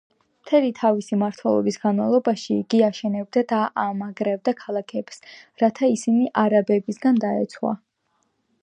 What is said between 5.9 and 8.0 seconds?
ისინი არაბებისაგან დაეცვა.